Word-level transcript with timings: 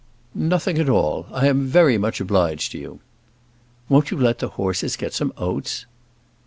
"Nothing 0.33 0.79
at 0.79 0.89
all, 0.89 1.27
I 1.31 1.47
am 1.47 1.67
very 1.67 1.95
much 1.99 2.19
obliged 2.19 2.71
to 2.71 2.79
you." 2.79 3.01
"Won't 3.87 4.09
you 4.09 4.17
let 4.17 4.39
the 4.39 4.47
horses 4.49 4.95
get 4.95 5.13
some 5.13 5.31
oats?" 5.37 5.85